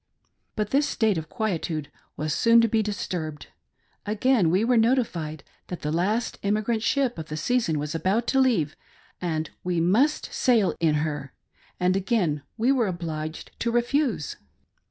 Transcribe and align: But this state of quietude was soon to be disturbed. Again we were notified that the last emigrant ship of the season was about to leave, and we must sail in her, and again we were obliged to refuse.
But 0.55 0.71
this 0.71 0.89
state 0.89 1.19
of 1.19 1.29
quietude 1.29 1.91
was 2.17 2.33
soon 2.33 2.59
to 2.61 2.67
be 2.67 2.81
disturbed. 2.81 3.49
Again 4.03 4.49
we 4.49 4.65
were 4.65 4.75
notified 4.75 5.43
that 5.67 5.81
the 5.81 5.91
last 5.91 6.39
emigrant 6.41 6.81
ship 6.81 7.19
of 7.19 7.27
the 7.27 7.37
season 7.37 7.77
was 7.77 7.93
about 7.93 8.25
to 8.29 8.39
leave, 8.39 8.75
and 9.21 9.51
we 9.63 9.79
must 9.79 10.33
sail 10.33 10.73
in 10.79 10.95
her, 11.05 11.33
and 11.79 11.95
again 11.95 12.41
we 12.57 12.71
were 12.71 12.87
obliged 12.87 13.51
to 13.59 13.69
refuse. 13.69 14.37